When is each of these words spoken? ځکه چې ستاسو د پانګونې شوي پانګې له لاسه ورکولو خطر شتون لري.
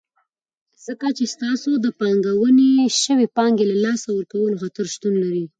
ځکه 0.85 1.07
چې 1.17 1.25
ستاسو 1.33 1.71
د 1.85 1.87
پانګونې 1.99 2.71
شوي 3.03 3.27
پانګې 3.37 3.65
له 3.71 3.77
لاسه 3.85 4.07
ورکولو 4.11 4.59
خطر 4.63 4.85
شتون 4.93 5.13
لري. 5.23 5.45